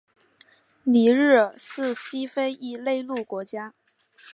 [0.81, 3.75] 尼日尔是西非一内陆国家。